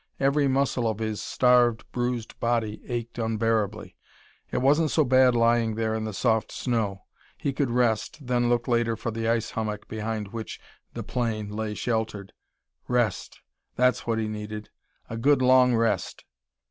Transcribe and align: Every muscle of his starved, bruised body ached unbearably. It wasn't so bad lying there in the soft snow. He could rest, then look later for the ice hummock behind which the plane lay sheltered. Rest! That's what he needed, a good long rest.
Every 0.19 0.47
muscle 0.47 0.87
of 0.87 0.97
his 0.97 1.21
starved, 1.21 1.83
bruised 1.91 2.39
body 2.39 2.81
ached 2.87 3.19
unbearably. 3.19 3.95
It 4.49 4.57
wasn't 4.57 4.89
so 4.89 5.05
bad 5.05 5.35
lying 5.35 5.75
there 5.75 5.93
in 5.93 6.05
the 6.05 6.11
soft 6.13 6.51
snow. 6.51 7.03
He 7.37 7.53
could 7.53 7.69
rest, 7.69 8.25
then 8.25 8.49
look 8.49 8.67
later 8.67 8.95
for 8.97 9.11
the 9.11 9.27
ice 9.29 9.51
hummock 9.51 9.87
behind 9.87 10.29
which 10.29 10.59
the 10.95 11.03
plane 11.03 11.49
lay 11.51 11.75
sheltered. 11.75 12.33
Rest! 12.87 13.41
That's 13.75 14.07
what 14.07 14.17
he 14.17 14.27
needed, 14.27 14.71
a 15.07 15.17
good 15.17 15.39
long 15.43 15.75
rest. 15.75 16.25